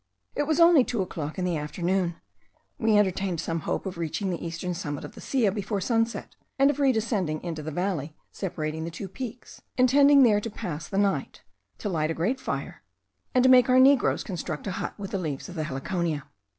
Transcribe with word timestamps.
It 0.35 0.47
was 0.47 0.59
only 0.59 0.83
two 0.83 1.03
o'clock 1.03 1.37
in 1.37 1.45
the 1.45 1.57
afternoon; 1.57 2.15
we 2.79 2.97
entertained 2.97 3.39
some 3.39 3.59
hope 3.69 3.85
of 3.85 3.99
reaching 3.99 4.31
the 4.31 4.43
eastern 4.43 4.73
summit 4.73 5.05
of 5.05 5.13
the 5.13 5.21
Silla 5.21 5.51
before 5.51 5.79
sunset, 5.79 6.35
and 6.57 6.71
of 6.71 6.79
re 6.79 6.91
descending 6.91 7.39
into 7.43 7.61
the 7.61 7.69
valley 7.69 8.15
separating 8.31 8.83
the 8.83 8.89
two 8.89 9.07
peaks, 9.07 9.61
intending 9.77 10.23
there 10.23 10.41
to 10.41 10.49
pass 10.49 10.87
the 10.87 10.97
night, 10.97 11.43
to 11.77 11.87
light 11.87 12.09
a 12.09 12.15
great 12.15 12.39
fire, 12.39 12.81
and 13.35 13.43
to 13.43 13.49
make 13.51 13.69
our 13.69 13.79
negroes 13.79 14.23
construct 14.23 14.65
a 14.65 14.71
hut 14.71 14.95
with 14.97 15.11
the 15.11 15.19
leaves 15.19 15.47
of 15.47 15.53
the 15.53 15.65
heliconia. 15.65 16.23